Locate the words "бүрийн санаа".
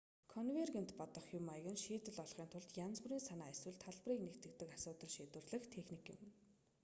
3.01-3.49